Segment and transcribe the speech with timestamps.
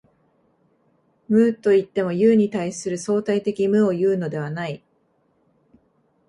[1.29, 4.83] 無といっても、有に対する相対的無をいうのではない。